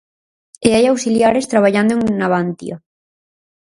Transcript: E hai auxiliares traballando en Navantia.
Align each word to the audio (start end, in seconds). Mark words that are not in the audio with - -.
E 0.67 0.69
hai 0.75 0.85
auxiliares 0.87 1.49
traballando 1.51 1.93
en 1.95 2.01
Navantia. 2.21 2.75